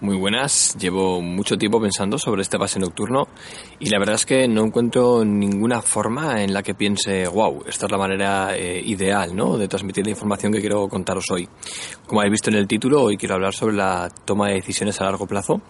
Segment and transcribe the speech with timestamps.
[0.00, 3.26] Muy buenas, llevo mucho tiempo pensando sobre este pase nocturno
[3.80, 7.86] y la verdad es que no encuentro ninguna forma en la que piense, wow, esta
[7.86, 9.58] es la manera eh, ideal ¿no?
[9.58, 11.48] de transmitir la información que quiero contaros hoy.
[12.06, 15.04] Como habéis visto en el título, hoy quiero hablar sobre la toma de decisiones a
[15.04, 15.60] largo plazo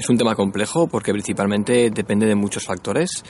[0.00, 3.22] es un tema complejo porque principalmente depende de muchos factores.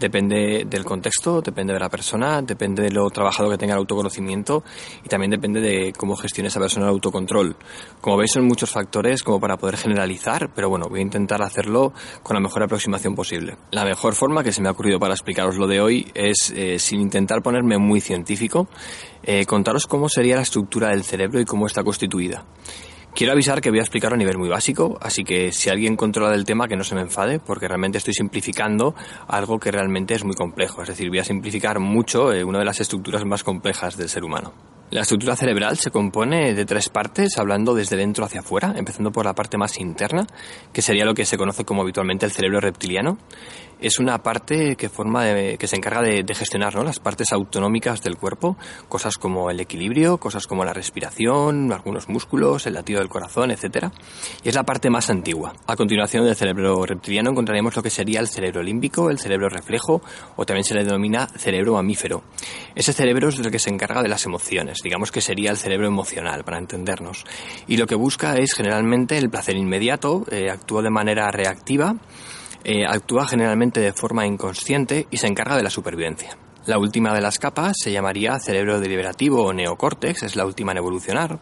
[0.00, 4.64] Depende del contexto, depende de la persona, depende de lo trabajado que tenga el autoconocimiento
[5.04, 7.56] y también depende de cómo gestione esa persona el autocontrol.
[8.00, 11.92] Como veis son muchos factores como para poder generalizar, pero bueno, voy a intentar hacerlo
[12.24, 13.56] con la mejor aproximación posible.
[13.70, 16.80] La mejor forma que se me ha ocurrido para explicaros lo de hoy es, eh,
[16.80, 18.68] sin intentar ponerme muy científico,
[19.22, 22.44] eh, contaros cómo sería la estructura del cerebro y cómo está constituida.
[23.16, 26.28] Quiero avisar que voy a explicarlo a nivel muy básico, así que si alguien controla
[26.28, 28.94] del tema que no se me enfade, porque realmente estoy simplificando
[29.26, 30.82] algo que realmente es muy complejo.
[30.82, 34.22] Es decir, voy a simplificar mucho eh, una de las estructuras más complejas del ser
[34.22, 34.52] humano.
[34.90, 39.24] La estructura cerebral se compone de tres partes, hablando desde dentro hacia afuera, empezando por
[39.24, 40.26] la parte más interna,
[40.74, 43.16] que sería lo que se conoce como habitualmente el cerebro reptiliano.
[43.80, 45.24] Es una parte que forma
[45.58, 48.56] que se encarga de, gestionar las partes autonómicas del cuerpo,
[48.88, 53.88] cosas como el equilibrio, cosas como la respiración, algunos músculos, el latido del corazón, etc.
[54.42, 55.52] Y es la parte más antigua.
[55.66, 60.02] A continuación del cerebro reptiliano encontraremos lo que sería el cerebro límbico, el cerebro reflejo,
[60.36, 62.22] o también se le denomina cerebro mamífero.
[62.74, 64.46] Ese cerebro es el que se encarga de las emociones
[64.82, 67.24] digamos que sería el cerebro emocional, para entendernos.
[67.66, 71.96] Y lo que busca es generalmente el placer inmediato, eh, actúa de manera reactiva,
[72.68, 76.36] eh, actúa generalmente de forma inconsciente y se encarga de la supervivencia.
[76.66, 80.78] La última de las capas se llamaría cerebro deliberativo o neocórtex, es la última en
[80.78, 81.38] evolucionar.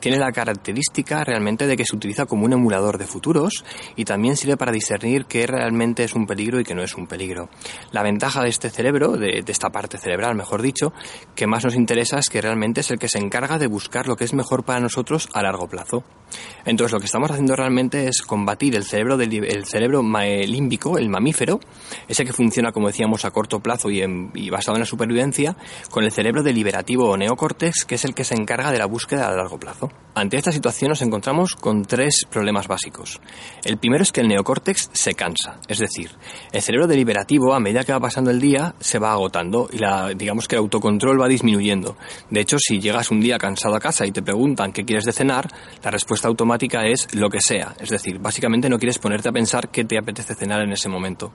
[0.00, 4.34] Tiene la característica realmente de que se utiliza como un emulador de futuros y también
[4.34, 7.50] sirve para discernir qué realmente es un peligro y qué no es un peligro.
[7.90, 10.94] La ventaja de este cerebro, de, esta parte cerebral mejor dicho,
[11.34, 14.16] que más nos interesa es que realmente es el que se encarga de buscar lo
[14.16, 16.02] que es mejor para nosotros a largo plazo.
[16.64, 21.60] Entonces lo que estamos haciendo realmente es combatir el cerebro, del, cerebro límbico, el mamífero,
[22.08, 25.56] ese que funciona como decíamos a corto plazo y, en, y basado en la supervivencia,
[25.90, 29.26] con el cerebro deliberativo o neocórtex, que es el que se encarga de la búsqueda
[29.26, 29.90] a largo plazo.
[30.14, 33.20] Ante esta situación nos encontramos con tres problemas básicos.
[33.64, 36.10] El primero es que el neocórtex se cansa, es decir,
[36.52, 40.10] el cerebro deliberativo a medida que va pasando el día se va agotando y la,
[40.10, 41.96] digamos que el autocontrol va disminuyendo.
[42.30, 45.12] De hecho, si llegas un día cansado a casa y te preguntan qué quieres de
[45.12, 45.48] cenar,
[45.82, 49.70] la respuesta automática es lo que sea, es decir, básicamente no quieres ponerte a pensar
[49.70, 51.32] qué te apetece cenar en ese momento.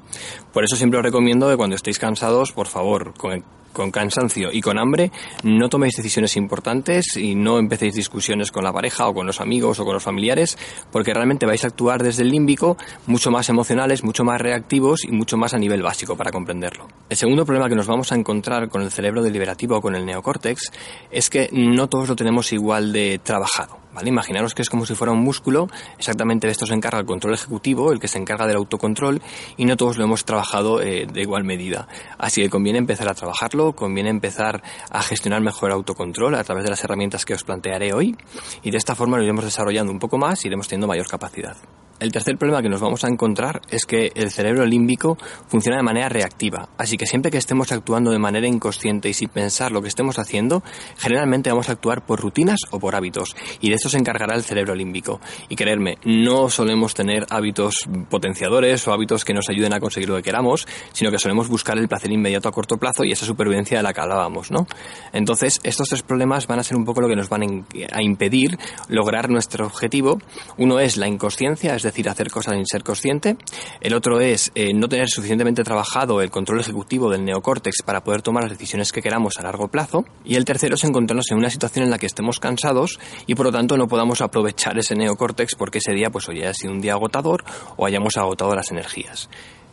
[0.54, 3.44] Por eso siempre os recomiendo que cuando estéis cansados, por favor, con,
[3.92, 5.12] cansancio y con hambre,
[5.44, 9.80] no toméis decisiones importantes y no empecéis discusiones con la pareja o con los amigos
[9.80, 10.58] o con los familiares,
[10.92, 15.12] porque realmente vais a actuar desde el límbico mucho más emocionales, mucho más reactivos y
[15.12, 16.88] mucho más a nivel básico para comprenderlo.
[17.08, 20.06] El segundo problema que nos vamos a encontrar con el cerebro deliberativo o con el
[20.06, 20.72] neocórtex
[21.12, 23.78] es que no todos lo tenemos igual de trabajado.
[24.06, 27.34] Imaginaros que es como si fuera un músculo, exactamente de esto se encarga el control
[27.34, 29.22] ejecutivo, el que se encarga del autocontrol,
[29.58, 31.88] y no todos lo hemos trabajado eh, de igual medida.
[32.18, 36.64] Así que conviene empezar a trabajarlo, conviene empezar a gestionar mejor el autocontrol a través
[36.64, 38.16] de las herramientas que os plantearé hoy,
[38.62, 41.56] y de esta forma lo iremos desarrollando un poco más y iremos teniendo mayor capacidad.
[42.00, 45.84] El tercer problema que nos vamos a encontrar es que el cerebro límbico funciona de
[45.84, 49.82] manera reactiva, así que siempre que estemos actuando de manera inconsciente y sin pensar lo
[49.82, 50.62] que estemos haciendo,
[50.98, 54.44] generalmente vamos a actuar por rutinas o por hábitos, y de eso se encargará el
[54.44, 55.20] cerebro límbico.
[55.50, 60.18] Y creerme, no solemos tener hábitos potenciadores o hábitos que nos ayuden a conseguir lo
[60.18, 63.78] que queramos, sino que solemos buscar el placer inmediato a corto plazo y esa supervivencia
[63.78, 64.68] de la que hablábamos, ¿no?
[65.14, 68.60] Entonces, estos tres problemas van a ser un poco lo que nos van a impedir
[68.88, 70.20] lograr nuestro objetivo.
[70.58, 73.38] Uno es la inconsciencia, es decir, hacer cosas sin ser consciente.
[73.82, 78.22] El otro es eh, no tener suficientemente trabajado el control ejecutivo del neocórtex para poder
[78.22, 80.06] tomar las decisiones que queramos a largo plazo.
[80.24, 83.48] Y el tercero es encontrarnos en una situación en la que estemos cansados y por
[83.48, 86.74] lo tanto no podamos aprovechar ese neocórtex porque ese día pues o ya ha sido
[86.74, 87.44] un día agotador
[87.76, 89.30] o hayamos agotado las energías.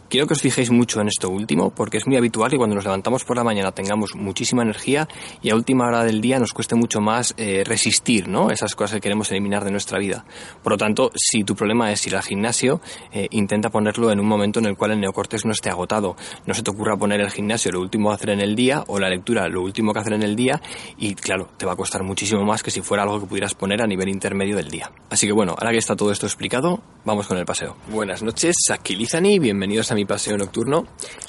[0.08, 2.84] Quiero que os fijéis mucho en esto último, porque es muy habitual que cuando nos
[2.84, 5.08] levantamos por la mañana tengamos muchísima energía
[5.42, 8.50] y a última hora del día nos cueste mucho más eh, resistir ¿no?
[8.50, 10.24] esas cosas que queremos eliminar de nuestra vida.
[10.62, 12.80] Por lo tanto, si tu problema es ir al gimnasio,
[13.12, 16.16] eh, intenta ponerlo en un momento en el cual el neocórtex no esté agotado.
[16.46, 18.98] No se te ocurra poner el gimnasio lo último que hacer en el día o
[18.98, 20.60] la lectura lo último que hacer en el día
[20.98, 23.82] y claro, te va a costar muchísimo más que si fuera algo que pudieras poner
[23.82, 24.90] a nivel intermedio del día.
[25.10, 27.76] Así que bueno, ahora que está todo esto explicado, vamos con el paseo.
[27.88, 30.86] Buenas noches, aquí Lizani, bienvenidos a a mi paseo nocturno,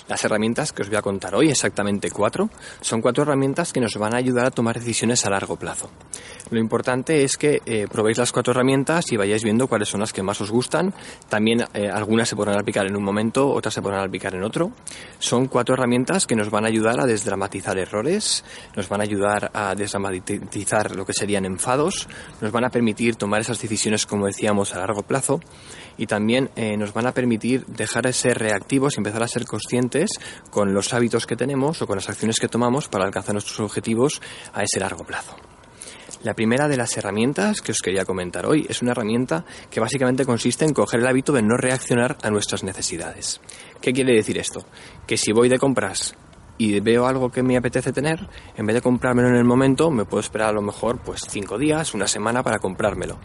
[0.08, 2.50] las herramientas que os voy a contar hoy, exactamente cuatro,
[2.82, 5.90] son cuatro herramientas que nos van a ayudar a tomar decisiones a largo plazo.
[6.50, 10.14] Lo importante es que eh, probéis las cuatro herramientas y vayáis viendo cuáles son las
[10.14, 10.94] que más os gustan.
[11.30, 14.72] También eh, algunas se podrán aplicar en un momento, otras se podrán aplicar en otro.
[15.20, 18.44] Son cuatro herramientas que nos van a ayudar a desdramatizar errores,
[18.76, 22.08] nos van a ayudar a desdramatizar lo que serían enfados,
[22.42, 25.40] nos van a permitir tomar esas decisiones, como decíamos, a largo plazo
[25.98, 29.46] y también eh, nos van a permitir dejar de ser reactivos y empezar a ser
[29.46, 30.10] conscientes
[30.50, 34.22] con los hábitos que tenemos o con las acciones que tomamos para alcanzar nuestros objetivos
[34.54, 35.36] a ese largo plazo.
[36.24, 40.26] La primera de las herramientas que os quería comentar hoy es una herramienta que básicamente
[40.26, 43.42] consiste en coger el hábito de no reaccionar a nuestras necesidades.
[43.82, 44.66] ¿Qué quiere decir esto?
[45.06, 46.16] Que si voy de compras
[46.58, 50.06] y veo algo que me apetece tener, en vez de comprármelo en el momento, me
[50.06, 53.20] puedo esperar a lo mejor pues cinco días, una semana para comprármelo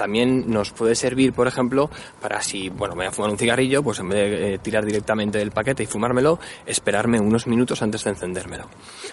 [0.00, 1.90] también nos puede servir, por ejemplo,
[2.22, 4.82] para si, bueno, me voy a fumar un cigarrillo, pues en vez de eh, tirar
[4.82, 8.64] directamente del paquete y fumármelo, esperarme unos minutos antes de encendérmelo.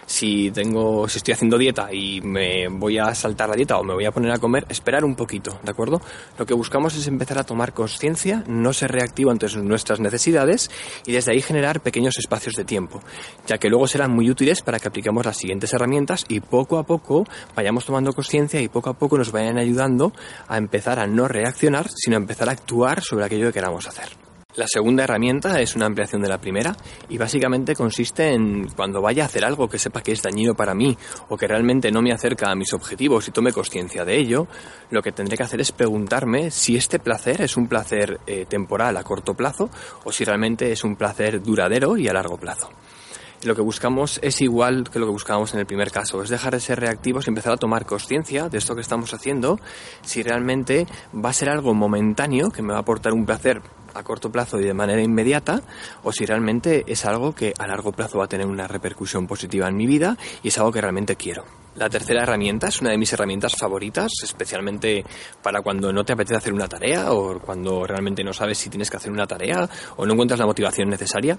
[0.05, 3.95] Si tengo, si estoy haciendo dieta y me voy a saltar la dieta o me
[3.95, 5.99] voy a poner a comer, esperar un poquito, ¿de acuerdo?
[6.39, 10.71] Lo que buscamos es empezar a tomar conciencia, no ser reactivo ante nuestras necesidades
[11.05, 13.01] y desde ahí generar pequeños espacios de tiempo,
[13.45, 16.83] ya que luego serán muy útiles para que apliquemos las siguientes herramientas y poco a
[16.83, 17.25] poco
[17.57, 20.13] vayamos tomando conciencia y poco a poco nos vayan ayudando
[20.47, 24.09] a empezar empezar a no reaccionar, sino empezar a actuar sobre aquello que queramos hacer.
[24.55, 26.75] La segunda herramienta es una ampliación de la primera
[27.09, 30.75] y básicamente consiste en cuando vaya a hacer algo que sepa que es dañino para
[30.75, 30.95] mí
[31.29, 34.47] o que realmente no me acerca a mis objetivos y tome conciencia de ello,
[34.91, 38.97] lo que tendré que hacer es preguntarme si este placer es un placer eh, temporal
[38.97, 39.71] a corto plazo
[40.03, 42.69] o si realmente es un placer duradero y a largo plazo
[43.43, 46.53] lo que buscamos es igual que lo que buscábamos en el primer caso, es dejar
[46.53, 49.59] de ser reactivos y empezar a tomar conciencia de esto que estamos haciendo,
[50.01, 53.61] si realmente va a ser algo momentáneo que me va a aportar un placer
[53.93, 55.61] a corto plazo y de manera inmediata,
[56.03, 59.67] o si realmente es algo que a largo plazo va a tener una repercusión positiva
[59.67, 61.66] en mi vida y es algo que realmente quiero.
[61.77, 65.05] La tercera herramienta es una de mis herramientas favoritas, especialmente
[65.43, 68.89] para cuando no te apetece hacer una tarea o cuando realmente no sabes si tienes
[68.89, 71.37] que hacer una tarea o no encuentras la motivación necesaria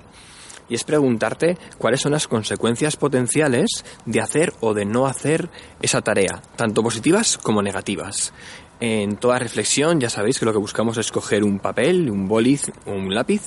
[0.69, 5.51] y es preguntarte cuáles son las consecuencias potenciales de hacer o de no hacer
[5.83, 8.33] esa tarea, tanto positivas como negativas.
[8.81, 12.71] En toda reflexión ya sabéis que lo que buscamos es coger un papel, un boliz
[12.87, 13.43] o un lápiz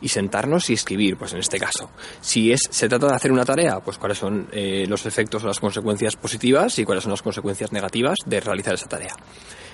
[0.00, 1.90] y sentarnos y escribir, pues en este caso.
[2.20, 5.46] Si es, se trata de hacer una tarea, pues cuáles son eh, los efectos o
[5.46, 9.14] las consecuencias positivas y cuáles son las consecuencias negativas de realizar esa tarea.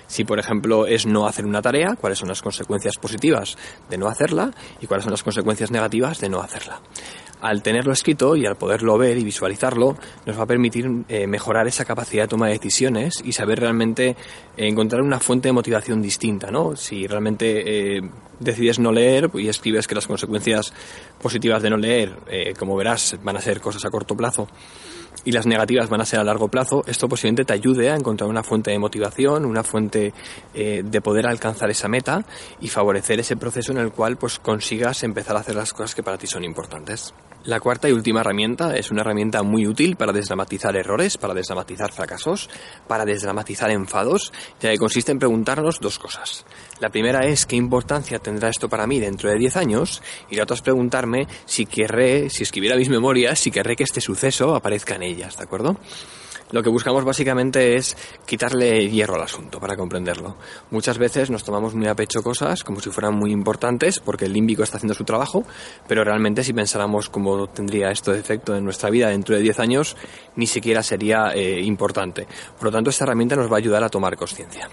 [0.06, 3.56] Si, por ejemplo, es no hacer una tarea, cuáles son las consecuencias positivas
[3.88, 6.80] de no hacerla y cuáles son las consecuencias negativas de no hacerla.
[7.40, 9.96] Al tenerlo escrito y al poderlo ver y visualizarlo,
[10.26, 14.08] nos va a permitir eh, mejorar esa capacidad de toma de decisiones y saber realmente
[14.10, 14.16] eh,
[14.68, 16.76] encontrar una fuente de motivación distinta, ¿no?
[16.76, 18.02] Si realmente eh,
[18.40, 20.74] decides no leer y escribes que las consecuencias
[21.20, 22.14] positivas de no leer,
[22.58, 24.48] como verás, van a ser cosas a corto plazo,
[25.24, 28.30] y las negativas van a ser a largo plazo, esto posiblemente te ayude a encontrar
[28.30, 30.14] una fuente de motivación, una fuente
[30.54, 32.24] de poder alcanzar esa meta
[32.60, 36.02] y favorecer ese proceso en el cual pues consigas empezar a hacer las cosas que
[36.02, 37.12] para ti son importantes.
[37.44, 41.90] La cuarta y última herramienta es una herramienta muy útil para desdramatizar errores, para desdramatizar
[41.90, 42.50] fracasos,
[42.86, 46.44] para desdramatizar enfados, ya que consiste en preguntarnos dos cosas.
[46.80, 50.42] La primera es qué importancia tendrá esto para mí dentro de 10 años y la
[50.42, 54.96] otra es preguntarme si querré, si escribiera mis memorias, si querré que este suceso aparezca
[54.96, 55.78] en ellas, ¿de acuerdo?
[56.52, 60.36] Lo que buscamos básicamente es quitarle hierro al asunto para comprenderlo.
[60.70, 64.32] Muchas veces nos tomamos muy a pecho cosas como si fueran muy importantes porque el
[64.32, 65.44] límbico está haciendo su trabajo,
[65.86, 69.60] pero realmente si pensáramos cómo tendría esto de efecto en nuestra vida dentro de 10
[69.60, 69.96] años,
[70.34, 72.26] ni siquiera sería eh, importante.
[72.56, 74.68] Por lo tanto, esta herramienta nos va a ayudar a tomar conciencia.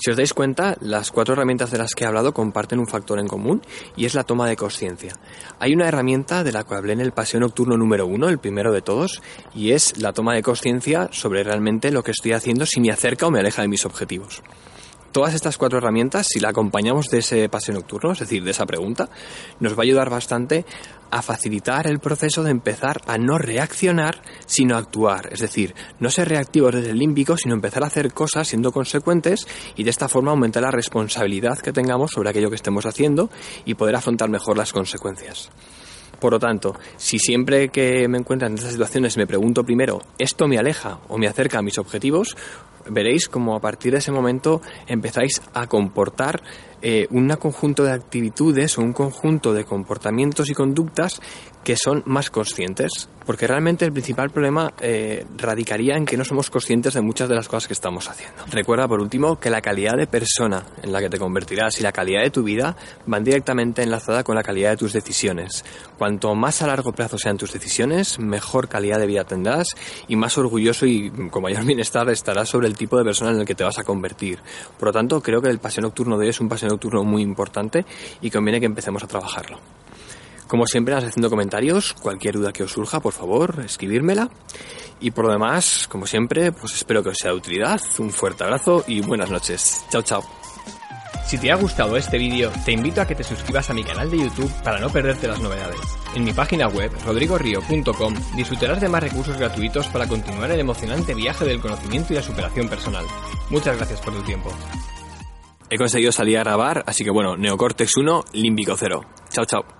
[0.00, 3.18] Si os dais cuenta, las cuatro herramientas de las que he hablado comparten un factor
[3.18, 3.62] en común
[3.96, 5.12] y es la toma de conciencia.
[5.58, 8.72] Hay una herramienta de la que hablé en el paseo nocturno número uno, el primero
[8.72, 9.20] de todos,
[9.56, 13.26] y es la toma de conciencia sobre realmente lo que estoy haciendo si me acerca
[13.26, 14.40] o me aleja de mis objetivos.
[15.18, 18.66] Todas estas cuatro herramientas, si la acompañamos de ese paseo nocturno, es decir, de esa
[18.66, 19.08] pregunta,
[19.58, 20.64] nos va a ayudar bastante
[21.10, 25.30] a facilitar el proceso de empezar a no reaccionar, sino actuar.
[25.32, 29.48] Es decir, no ser reactivos desde el límbico, sino empezar a hacer cosas siendo consecuentes
[29.74, 33.28] y de esta forma aumentar la responsabilidad que tengamos sobre aquello que estemos haciendo
[33.64, 35.50] y poder afrontar mejor las consecuencias.
[36.20, 40.48] Por lo tanto, si siempre que me encuentro en estas situaciones me pregunto primero, ¿esto
[40.48, 42.36] me aleja o me acerca a mis objetivos?
[42.90, 46.42] Veréis como a partir de ese momento empezáis a comportar
[46.82, 51.20] eh, un conjunto de actitudes o un conjunto de comportamientos y conductas
[51.68, 56.48] que son más conscientes, porque realmente el principal problema eh, radicaría en que no somos
[56.48, 58.42] conscientes de muchas de las cosas que estamos haciendo.
[58.50, 61.92] Recuerda, por último, que la calidad de persona en la que te convertirás y la
[61.92, 65.62] calidad de tu vida van directamente enlazada con la calidad de tus decisiones.
[65.98, 69.68] Cuanto más a largo plazo sean tus decisiones, mejor calidad de vida tendrás
[70.06, 73.46] y más orgulloso y con mayor bienestar estarás sobre el tipo de persona en el
[73.46, 74.38] que te vas a convertir.
[74.78, 77.22] Por lo tanto, creo que el paseo nocturno de hoy es un paseo nocturno muy
[77.22, 77.84] importante
[78.20, 79.58] y conviene que empecemos a trabajarlo.
[80.46, 84.30] Como siempre, haciendo comentarios, cualquier duda que os surja, por favor, escribírmela.
[85.00, 87.80] Y por lo demás, como siempre, pues espero que os sea de utilidad.
[87.98, 89.84] Un fuerte abrazo y buenas noches.
[89.90, 90.24] Chao, chao.
[91.26, 94.10] Si te ha gustado este vídeo, te invito a que te suscribas a mi canal
[94.10, 95.78] de YouTube para no perderte las novedades.
[96.14, 101.44] En mi página web, rodrigorio.com, disfrutarás de más recursos gratuitos para continuar el emocionante viaje
[101.44, 103.04] del conocimiento y la superación personal.
[103.50, 104.50] Muchas gracias por tu tiempo.
[105.70, 109.00] He conseguido salir a grabar, así que bueno, Neocortex 1, Límbico 0.
[109.30, 109.78] Chao, chao.